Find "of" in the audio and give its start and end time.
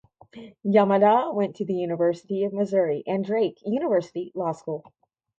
2.43-2.51